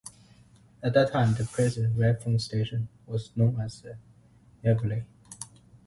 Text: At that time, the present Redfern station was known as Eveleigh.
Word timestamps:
At 0.81 0.95
that 0.95 1.11
time, 1.11 1.35
the 1.35 1.43
present 1.45 1.95
Redfern 1.95 2.39
station 2.39 2.87
was 3.05 3.29
known 3.37 3.59
as 3.61 3.85
Eveleigh. 4.63 5.05